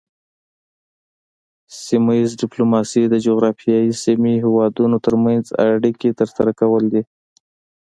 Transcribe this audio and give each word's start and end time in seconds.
سیمه 1.85 2.13
ایز 2.17 2.31
ډیپلوماسي 2.41 3.03
د 3.07 3.15
جغرافیایي 3.25 3.91
سیمې 4.03 4.33
هیوادونو 4.43 4.97
ترمنځ 5.05 5.45
اړیکې 5.65 6.09
ترسره 6.19 6.51
کول 6.59 6.83
دي 6.93 7.03